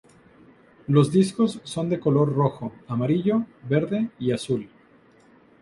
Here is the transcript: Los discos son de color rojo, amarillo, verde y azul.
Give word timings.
Los 0.87 1.11
discos 1.11 1.61
son 1.63 1.87
de 1.91 1.99
color 1.99 2.33
rojo, 2.33 2.73
amarillo, 2.87 3.45
verde 3.69 4.09
y 4.17 4.31
azul. 4.31 4.67